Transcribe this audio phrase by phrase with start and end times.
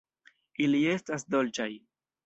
[0.67, 1.71] Ili estas dolĉaj!